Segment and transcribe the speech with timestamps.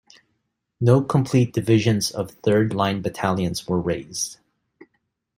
[0.79, 4.37] No complete divisions of third line battalions were raised.